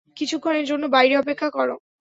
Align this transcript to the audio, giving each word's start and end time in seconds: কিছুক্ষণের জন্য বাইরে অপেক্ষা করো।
কিছুক্ষণের 0.17 0.65
জন্য 0.65 0.83
বাইরে 0.87 1.15
অপেক্ষা 1.17 1.49
করো। 1.51 1.75